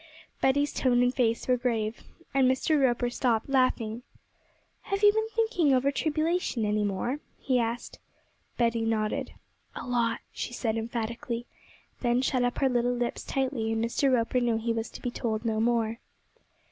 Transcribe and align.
Betty's 0.41 0.73
tone 0.73 1.03
and 1.03 1.13
face 1.13 1.47
were 1.47 1.57
grave, 1.57 2.01
and 2.33 2.49
Mr. 2.49 2.81
Roper 2.81 3.11
stopped 3.11 3.47
laughing. 3.47 4.01
'Have 4.81 5.03
you 5.03 5.13
been 5.13 5.29
thinking 5.29 5.75
over 5.75 5.91
tribulation 5.91 6.65
any 6.65 6.83
more?' 6.83 7.19
he 7.37 7.59
asked. 7.59 7.99
Betty 8.57 8.81
nodded. 8.81 9.33
'A 9.75 9.85
lot,' 9.85 10.21
she 10.31 10.53
said 10.53 10.75
emphatically, 10.75 11.45
then 11.99 12.23
shut 12.23 12.41
up 12.43 12.57
her 12.57 12.67
little 12.69 12.95
lips 12.95 13.23
tightly; 13.23 13.71
and 13.71 13.85
Mr. 13.85 14.11
Roper 14.11 14.39
knew 14.39 14.57
he 14.57 14.73
was 14.73 14.89
to 14.89 15.03
be 15.03 15.11
told 15.11 15.45
no 15.45 15.59
more. 15.61 15.99